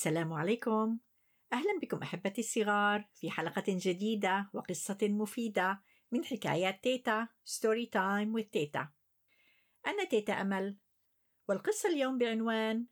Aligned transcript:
السلام 0.00 0.32
عليكم. 0.32 0.98
أهلا 1.52 1.78
بكم 1.82 2.02
أحبتي 2.02 2.40
الصغار 2.40 3.08
في 3.14 3.30
حلقة 3.30 3.64
جديدة 3.68 4.50
وقصة 4.54 4.98
مفيدة 5.02 5.82
من 6.12 6.24
حكايات 6.24 6.82
تيتا 6.82 7.28
story 7.44 7.86
time 7.86 8.40
with 8.40 8.50
تيتا. 8.52 8.88
أنا 9.86 10.04
تيتا 10.04 10.32
أمل 10.32 10.76
والقصة 11.48 11.88
اليوم 11.88 12.18
بعنوان 12.18 12.86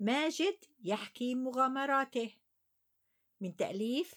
ماجد 0.00 0.58
يحكي 0.80 1.34
مغامراته. 1.34 2.34
من 3.40 3.56
تأليف 3.56 4.14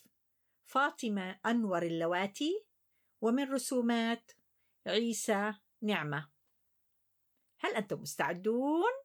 فاطمة 0.63 1.39
أنور 1.45 1.83
اللواتي 1.83 2.65
ومن 3.21 3.51
رسومات 3.53 4.31
عيسى 4.87 5.53
نعمة. 5.81 6.29
هل 7.59 7.75
أنتم 7.75 8.01
مستعدون؟ 8.01 9.04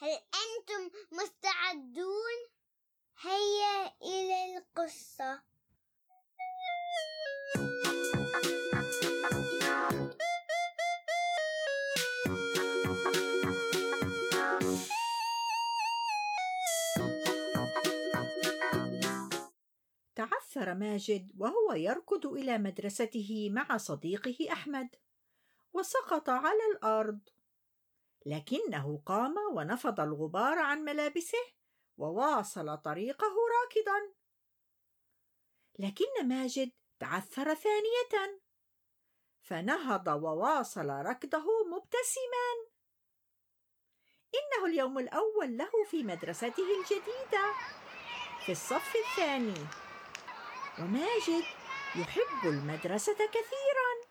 هل 0.00 0.10
أنتم 0.10 0.90
مستعدون؟ 1.12 2.48
هيا 3.20 3.94
إلى 4.02 4.56
القصة 4.56 5.42
تعثر 20.14 20.74
ماجد 20.74 21.32
وهو 21.38 21.72
يركض 21.72 22.26
إلى 22.26 22.58
مدرسته 22.58 23.50
مع 23.50 23.76
صديقه 23.76 24.52
أحمد 24.52 24.88
وسقط 25.72 26.30
على 26.30 26.66
الأرض 26.72 27.20
لكنه 28.28 29.02
قام 29.06 29.34
ونفض 29.52 30.00
الغبار 30.00 30.58
عن 30.58 30.78
ملابسه 30.78 31.38
وواصل 31.96 32.78
طريقه 32.78 33.26
راكضا. 33.26 34.14
لكن 35.78 36.28
ماجد 36.28 36.72
تعثر 36.98 37.54
ثانية. 37.54 38.40
فنهض 39.42 40.06
وواصل 40.08 40.88
ركضه 40.88 41.46
مبتسما. 41.66 42.48
إنه 44.34 44.66
اليوم 44.66 44.98
الأول 44.98 45.56
له 45.56 45.70
في 45.90 46.02
مدرسته 46.02 46.80
الجديدة. 46.80 47.54
في 48.46 48.52
الصف 48.52 48.96
الثاني. 48.96 49.66
وماجد 50.78 51.44
يحب 51.96 52.44
المدرسة 52.44 53.26
كثيرا. 53.26 54.07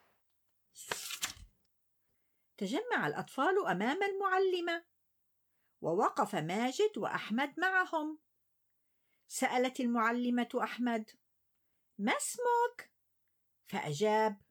تجمع 2.58 3.08
الأطفال 3.08 3.66
أمام 3.68 4.04
المعلمة 4.04 4.86
ووقف 5.82 6.36
ماجد 6.36 6.98
وأحمد 6.98 7.60
معهم 7.60 8.20
سألت 9.28 9.80
المعلمة 9.80 10.50
أحمد 10.64 11.12
ما 11.98 12.18
اسمك؟ 12.18 12.92
فأجاب 13.68 14.42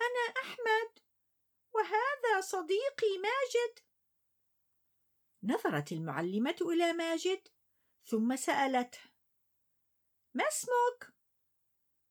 أنا 0.00 0.42
أحمد 0.42 0.98
وهذا 1.74 2.40
صديقي 2.40 3.18
ماجد 3.22 3.78
نظرت 5.42 5.92
المعلمة 5.92 6.56
إلى 6.60 6.92
ماجد 6.92 7.48
ثم 8.04 8.36
سألته 8.36 9.00
ما 10.34 10.44
اسمك؟ 10.48 11.14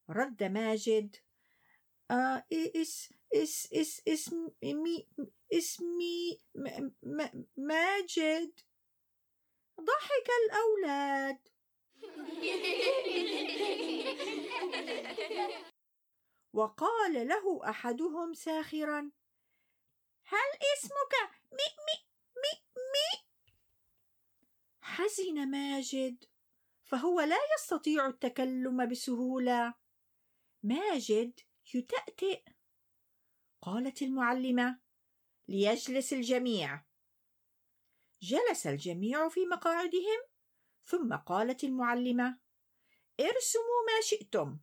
رد 0.10 0.44
ماجد 0.44 1.16
آه 2.12 2.46
اس 3.34 3.74
اس 3.74 4.02
اس 4.08 4.36
اسمي 4.64 5.08
اسمي 5.54 6.42
ماجد. 7.58 8.60
ضحك 9.80 10.30
الأولاد. 10.46 11.40
وقال 16.54 17.28
له 17.28 17.70
أحدهم 17.70 18.34
ساخرا 18.34 19.12
هل 20.24 20.50
اسمك 20.74 21.14
مي 21.52 21.68
مي 21.86 21.98
مي 22.42 22.54
مي 22.94 23.28
حزن 24.82 25.52
ماجد 25.52 26.26
فهو 26.84 27.22
لا 27.22 27.38
يستطيع 27.56 28.08
التكلم 28.08 28.90
بسهولة. 28.90 29.74
ماجد 30.64 31.40
يتأتئ. 31.74 32.55
قالت 33.66 34.02
المعلمة. 34.02 34.80
ليجلس 35.48 36.14
الجميع. 36.14 36.86
جلس 38.22 38.68
الجميع 38.68 39.30
في 39.30 39.46
مقاعدهم. 39.46 40.22
ثم 40.86 41.16
قالت 41.16 41.64
المعلمة 41.64 42.40
ارسموا 43.20 43.82
ما 43.88 44.02
شئتم. 44.02 44.60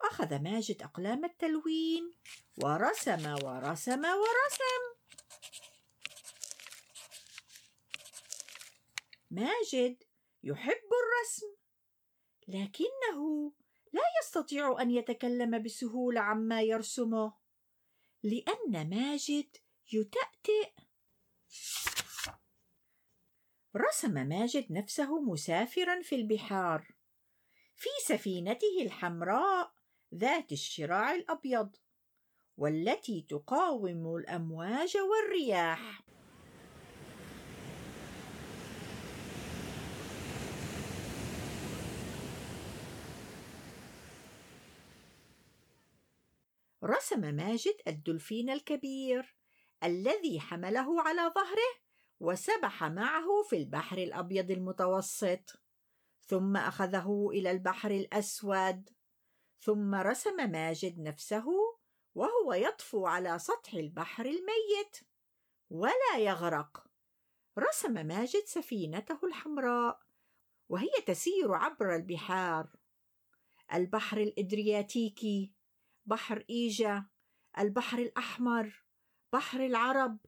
أخذ 0.00 0.38
ماجد 0.38 0.82
أقلام 0.82 1.24
التلوين 1.24 2.14
ورسم 2.64 3.34
ورسم 3.44 4.04
ورسم. 4.04 4.82
ماجد 9.30 10.04
يحب 10.42 10.88
الرسم 11.02 11.56
لكنه 12.48 13.52
لا 13.92 14.02
يستطيع 14.22 14.76
أن 14.80 14.90
يتكلم 14.90 15.62
بسهولة 15.62 16.20
عما 16.20 16.62
يرسمه. 16.62 17.32
لأن 18.22 18.90
ماجد 18.90 19.56
يتأتئ. 19.92 20.72
رسم 23.76 24.14
ماجد 24.14 24.72
نفسه 24.72 25.20
مسافرا 25.20 26.02
في 26.02 26.14
البحار 26.14 26.94
في 27.76 27.88
سفينته 28.06 28.82
الحمراء 28.82 29.72
ذات 30.14 30.52
الشراع 30.52 31.14
الأبيض 31.14 31.76
والتي 32.56 33.26
تقاوم 33.28 34.16
الأمواج 34.16 34.96
والرياح. 34.96 36.01
رسم 46.84 47.34
ماجد 47.34 47.74
الدلفين 47.88 48.50
الكبير 48.50 49.36
الذي 49.84 50.40
حمله 50.40 51.02
على 51.02 51.32
ظهره 51.34 51.82
وسبح 52.20 52.84
معه 52.84 53.26
في 53.48 53.56
البحر 53.56 53.98
الأبيض 53.98 54.50
المتوسط 54.50 55.62
ثم 56.20 56.56
أخذه 56.56 57.28
إلى 57.32 57.50
البحر 57.50 57.90
الأسود. 57.90 58.90
ثم 59.60 59.94
رسم 59.94 60.50
ماجد 60.50 61.00
نفسه 61.00 61.46
وهو 62.14 62.52
يطفو 62.52 63.06
على 63.06 63.38
سطح 63.38 63.74
البحر 63.74 64.26
الميت. 64.26 64.96
ولا 65.70 66.18
يغرق. 66.18 66.86
رسم 67.58 68.06
ماجد 68.06 68.42
سفينته 68.46 69.18
الحمراء 69.24 70.00
وهي 70.68 70.90
تسير 71.06 71.54
عبر 71.54 71.96
البحار. 71.96 72.76
البحر 73.74 74.18
الإدرياتيكي. 74.18 75.52
بحر 76.06 76.44
إيجا 76.50 77.06
البحر 77.58 77.98
الأحمر 77.98 78.84
بحر 79.32 79.60
العرب. 79.60 80.18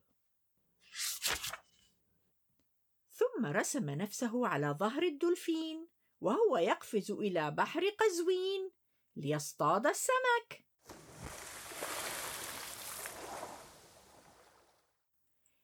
ثم 3.11 3.47
رسم 3.47 3.91
نفسه 3.91 4.47
على 4.47 4.77
ظهر 4.81 5.03
الدولفين 5.03 5.89
وهو 6.21 6.57
يقفز 6.57 7.11
إلى 7.11 7.51
بحر 7.51 7.89
قزوين 7.89 8.71
ليصطاد 9.17 9.87
السمك. 9.87 10.67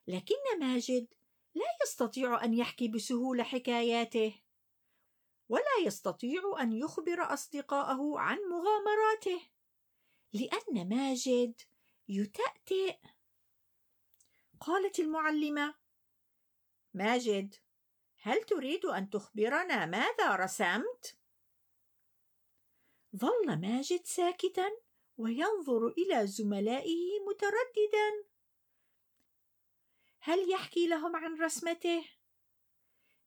لكن 0.07 0.35
ماجد 0.61 1.07
لا 1.55 1.67
يستطيع 1.83 2.45
أن 2.45 2.55
يحكي 2.55 2.89
بسهولة 2.89 3.45
حكاياته 3.45 4.43
ولا 5.49 5.77
يستطيع 5.85 6.43
أن 6.61 6.73
يخبر 6.73 7.35
أصدقاءه 7.35 8.19
عن 8.19 8.39
مغامراته. 8.39 9.51
لأن 10.33 10.89
ماجد 10.89 11.61
يتأتئ 12.09 12.99
قالت 14.61 14.99
المعلمة 14.99 15.75
ماجد 16.95 17.55
هل 18.23 18.43
تريد 18.43 18.85
أن 18.85 19.11
تخبرنا 19.11 19.87
ماذا 19.87 20.37
رسمت؟ 20.37 21.19
ظل 23.17 23.61
ماجد 23.61 24.05
ساكتا 24.05 24.71
وينظر 25.17 25.89
إلى 25.89 26.27
زملائه 26.27 27.21
مترددا 27.29 28.31
هل 30.21 30.51
يحكي 30.51 30.87
لهم 30.87 31.17
عن 31.17 31.41
رسمته؟ 31.43 32.05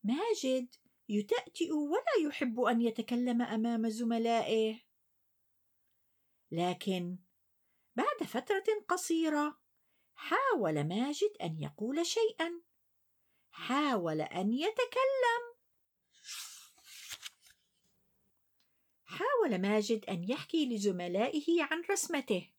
ماجد 0.03 0.75
يتأتئ 1.09 1.71
ولا 1.71 2.27
يحب 2.27 2.59
أن 2.59 2.81
يتكلم 2.81 3.41
أمام 3.41 3.89
زملائه 3.89 4.92
لكن 6.53 7.17
بعد 7.95 8.23
فترة 8.27 8.63
قصيرة 8.87 9.59
حاول 10.15 10.83
ماجد 10.87 11.37
أن 11.41 11.59
يقول 11.59 12.05
شيئا. 12.05 12.61
حاول 13.51 14.21
أن 14.21 14.53
يتكلم. 14.53 15.43
حاول 19.05 19.61
ماجد 19.61 20.05
أن 20.05 20.23
يحكي 20.29 20.65
لزملائه 20.65 21.63
عن 21.63 21.83
رسمته. 21.91 22.49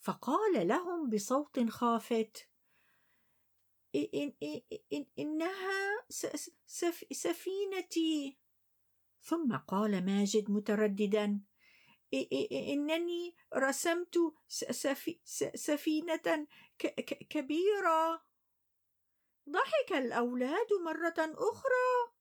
فقال 0.00 0.68
لهم 0.68 1.10
بصوت 1.10 1.70
خافت 1.70 2.48
إن 3.94 4.32
إن 4.92 5.06
إنها 5.18 6.06
سفينتي. 7.12 8.38
ثم 9.20 9.56
قال 9.56 10.04
ماجد 10.04 10.50
مترددا 10.50 11.40
إنني 12.12 13.36
رسمت 13.54 14.18
سفينة 15.54 16.46
كبيرة. 17.30 18.24
ضحك 19.48 19.92
الأولاد 19.92 20.68
مرة 20.84 21.14
أخرى. 21.18 22.14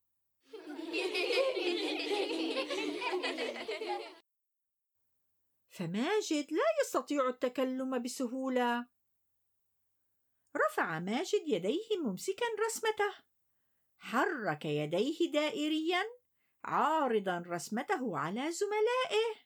فماجد 5.69 6.53
لا 6.53 6.63
يستطيع 6.81 7.29
التكلم 7.29 8.01
بسهولة. 8.01 8.87
رفع 10.57 10.99
ماجد 10.99 11.47
يديه 11.47 11.97
ممسكا 11.97 12.45
رسمته. 12.65 13.13
حرك 13.99 14.65
يديه 14.65 15.31
دائريا 15.31 16.03
عارضا 16.63 17.43
رسمته 17.47 18.17
على 18.17 18.51
زملائه. 18.51 19.42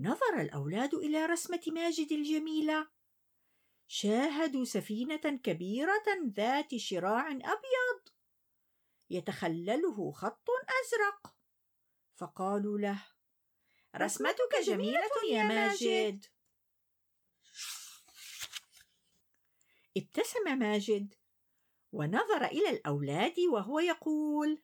نظر 0.00 0.40
الأولاد 0.40 0.94
إلى 0.94 1.26
رسمة 1.26 1.60
ماجد 1.66 2.12
الجميلة. 2.12 2.88
شاهدوا 3.86 4.64
سفينة 4.64 5.40
كبيرة 5.44 6.04
ذات 6.36 6.76
شراع 6.76 7.30
أبيض. 7.30 8.14
يتخلله 9.10 10.12
خط 10.12 10.46
أزرق. 10.50 11.34
فقالوا 12.16 12.78
له 12.78 13.06
رسمتك 13.96 14.56
جميلة 14.64 15.10
يا 15.30 15.44
ماجد. 15.44 16.26
ابتسم 19.96 20.58
ماجد. 20.58 21.14
ونظر 21.92 22.44
إلى 22.44 22.70
الأولاد 22.70 23.40
وهو 23.40 23.78
يقول 23.78 24.62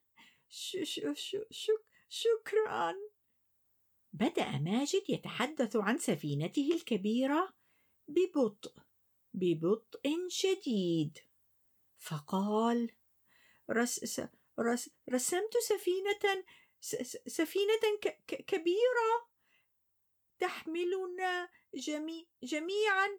ش 0.48 0.76
ش 0.82 1.00
ش 1.14 1.36
شك 1.50 1.84
شكرا. 2.08 2.94
بدأ 4.14 4.58
ماجد 4.58 5.02
يتحدث 5.08 5.76
عن 5.76 5.98
سفينته 5.98 6.70
الكبيرة 6.74 7.54
ببطء 8.08 8.72
ببطء 9.34 10.28
شديد. 10.28 11.18
فقال 11.98 12.90
رس 13.70 14.20
رس 14.60 14.90
رسمت 15.10 15.56
سفينة 15.56 16.44
سفينة 17.26 18.00
كبيرة 18.28 19.28
تحملنا 20.38 21.48
جميع 21.74 22.24
جميعا 22.42 23.18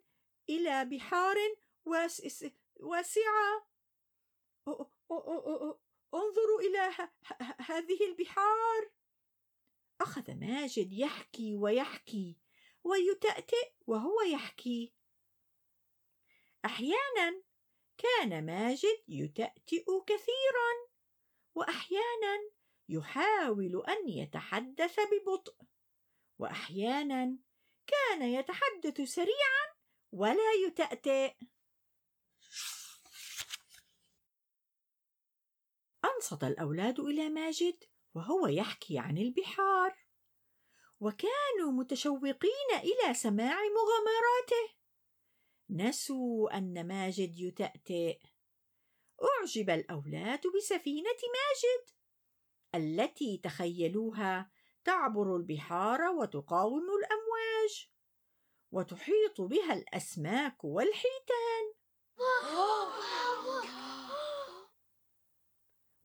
إلى 0.49 0.85
بحار 0.85 1.37
واسعة. 2.79 3.67
أنظروا 6.13 6.59
إلى 6.59 7.09
هذه 7.59 8.05
البحار. 8.05 8.94
أخذ 10.01 10.35
ماجد 10.35 10.93
يحكي 10.93 11.55
ويحكي 11.55 12.37
ويتأتئ 12.83 13.73
وهو 13.87 14.21
يحكي. 14.21 14.93
أحيانا 16.65 17.41
كان 17.97 18.45
ماجد 18.45 19.03
يتأتئ 19.07 19.85
كثيرا 20.07 20.89
واحيانا 21.55 22.51
يحاول 22.89 23.83
أن 23.87 24.09
يتحدث 24.09 24.99
ببطء 24.99 25.55
واحيانا 26.39 27.37
كان 27.87 28.21
يتحدث 28.21 29.01
سريعا 29.01 29.75
ولا 30.11 30.51
يتأتئ. 30.67 31.35
أنصت 36.05 36.43
الأولاد 36.43 36.99
إلى 36.99 37.29
ماجد 37.29 37.83
وهو 38.15 38.47
يحكي 38.47 38.99
عن 38.99 39.17
البحار 39.17 40.05
وكانوا 40.99 41.71
متشوقين 41.71 42.69
إلى 42.83 43.13
سماع 43.13 43.55
مغامراته 43.55 44.75
نسوا 45.69 46.57
أن 46.57 46.87
ماجد 46.87 47.39
يتأتئ 47.39 48.19
أعجب 49.23 49.69
الأولاد 49.69 50.41
بسفينة 50.57 51.19
ماجد 51.35 51.95
التي 52.75 53.37
تخيلوها 53.43 54.51
تعبر 54.83 55.35
البحار 55.35 56.01
وتقاوم 56.01 56.83
الأمواج 56.83 57.89
وتحيط 58.71 59.41
بها 59.41 59.73
الأسماك 59.73 60.63
والحيتان 60.63 61.73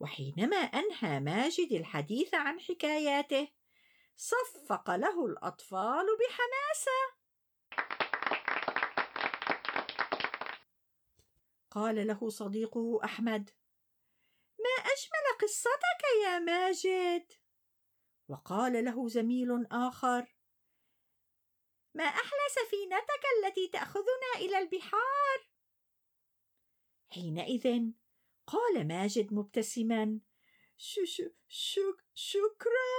وحينما 0.01 0.57
أنهى 0.57 1.21
ماجد 1.21 1.73
الحديث 1.73 2.35
عن 2.35 2.61
حكاياته 2.61 3.49
صفق 4.17 4.91
له 4.91 5.27
الأطفال 5.27 6.07
بحماسة. 6.21 7.21
قال 11.71 12.07
له 12.07 12.29
صديقه 12.29 13.05
أحمد 13.05 13.51
ما 14.59 14.85
أجمل 14.85 15.39
قصتك 15.41 16.03
يا 16.25 16.39
ماجد؟ 16.39 17.33
وقال 18.29 18.85
له 18.85 19.09
زميل 19.09 19.67
آخر 19.73 20.37
ما 21.95 22.05
أحلى 22.05 22.47
سفينتك 22.51 23.25
التي 23.39 23.69
تأخذنا 23.69 24.33
إلى 24.37 24.59
البحار؟ 24.59 25.51
حينئذ 27.11 27.93
قال 28.53 28.89
ماجد 28.89 29.33
مبتسما 29.33 30.21
ش 30.77 31.01
ش 31.49 31.81
شكرا 32.15 32.91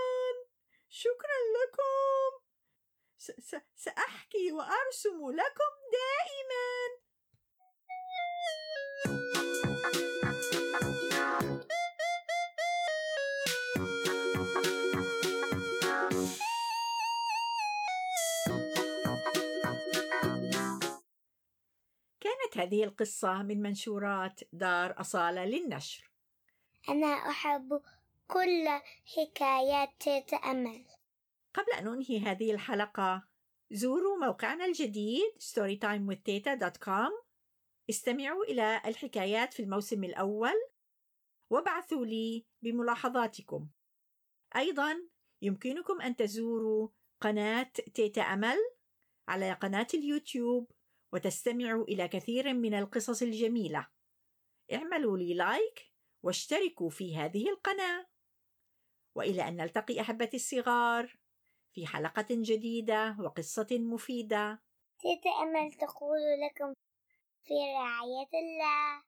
شكرا 0.89 1.37
لكم. 1.55 2.31
سأحكي 3.75 4.51
وأرسم 4.51 5.31
لكم 5.31 5.73
دائما. 5.91 7.01
هذه 22.61 22.83
القصة 22.83 23.43
من 23.43 23.61
منشورات 23.61 24.39
دار 24.53 25.01
أصالة 25.01 25.45
للنشر. 25.45 26.11
أنا 26.89 27.07
أحب 27.07 27.81
كل 28.27 28.67
حكايات 29.15 30.29
تأمل 30.29 30.85
قبل 31.53 31.71
أن 31.73 31.87
أنهي 31.87 32.19
هذه 32.19 32.51
الحلقة 32.51 33.27
زوروا 33.71 34.17
موقعنا 34.17 34.65
الجديد 34.65 35.31
storytimewithteta.com 35.39 37.25
استمعوا 37.89 38.43
إلى 38.43 38.81
الحكايات 38.85 39.53
في 39.53 39.63
الموسم 39.63 40.03
الأول 40.03 40.55
وابعثوا 41.49 42.05
لي 42.05 42.45
بملاحظاتكم. 42.61 43.69
أيضا 44.55 44.95
يمكنكم 45.41 46.01
أن 46.01 46.15
تزوروا 46.15 46.89
قناة 47.21 47.71
تيتا 47.93 48.21
أمل 48.21 48.57
على 49.27 49.53
قناة 49.53 49.87
اليوتيوب 49.93 50.71
وتستمعوا 51.13 51.83
إلى 51.83 52.07
كثير 52.07 52.53
من 52.53 52.73
القصص 52.73 53.21
الجميلة. 53.21 53.87
اعملوا 54.73 55.17
لي 55.17 55.33
لايك 55.33 55.91
واشتركوا 56.23 56.89
في 56.89 57.17
هذه 57.17 57.49
القناة. 57.49 58.07
وإلى 59.15 59.47
أن 59.47 59.55
نلتقي 59.55 60.01
أحبتي 60.01 60.37
الصغار 60.37 61.17
في 61.73 61.87
حلقة 61.87 62.27
جديدة 62.29 63.17
وقصة 63.19 63.67
مفيدة. 63.71 64.61
تيتا 64.99 65.29
أمل 65.29 65.73
تقول 65.73 66.19
لكم 66.45 66.73
في 67.43 67.53
رعاية 67.53 68.29
الله. 68.33 69.01